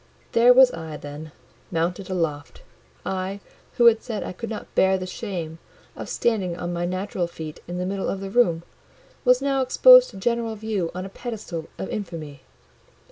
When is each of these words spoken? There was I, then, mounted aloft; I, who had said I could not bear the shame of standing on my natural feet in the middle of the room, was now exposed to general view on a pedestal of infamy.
There 0.31 0.51
was 0.51 0.71
I, 0.71 0.97
then, 0.97 1.31
mounted 1.69 2.09
aloft; 2.09 2.63
I, 3.05 3.39
who 3.73 3.85
had 3.85 4.01
said 4.01 4.23
I 4.23 4.31
could 4.33 4.49
not 4.49 4.73
bear 4.73 4.97
the 4.97 5.05
shame 5.05 5.59
of 5.95 6.09
standing 6.09 6.57
on 6.57 6.73
my 6.73 6.87
natural 6.87 7.27
feet 7.27 7.59
in 7.67 7.77
the 7.77 7.85
middle 7.85 8.09
of 8.09 8.19
the 8.19 8.31
room, 8.31 8.63
was 9.23 9.43
now 9.43 9.61
exposed 9.61 10.09
to 10.09 10.17
general 10.17 10.55
view 10.55 10.89
on 10.95 11.05
a 11.05 11.09
pedestal 11.09 11.67
of 11.77 11.87
infamy. 11.89 12.41